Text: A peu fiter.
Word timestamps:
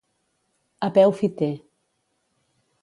A 0.87 0.89
peu 0.95 1.11
fiter. 1.19 1.55